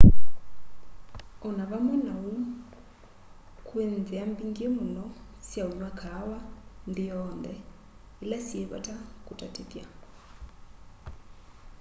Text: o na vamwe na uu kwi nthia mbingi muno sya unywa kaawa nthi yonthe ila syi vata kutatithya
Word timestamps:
o 1.45 1.47
na 1.57 1.63
vamwe 1.71 1.95
na 2.05 2.13
uu 2.27 2.41
kwi 3.67 3.83
nthia 3.99 4.23
mbingi 4.31 4.65
muno 4.75 5.05
sya 5.47 5.63
unywa 5.69 5.89
kaawa 5.99 6.39
nthi 6.89 7.03
yonthe 7.11 7.53
ila 8.23 8.37
syi 8.47 8.59
vata 8.71 8.95
kutatithya 9.25 9.85